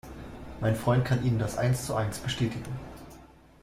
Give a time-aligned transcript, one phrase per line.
[0.61, 2.63] Mein Freund kann Ihnen das eins zu eins bestätigen.